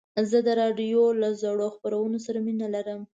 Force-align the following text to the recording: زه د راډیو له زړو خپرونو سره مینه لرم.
زه 0.29 0.39
د 0.47 0.49
راډیو 0.61 1.03
له 1.21 1.29
زړو 1.41 1.67
خپرونو 1.75 2.17
سره 2.25 2.39
مینه 2.45 2.67
لرم. 2.75 3.01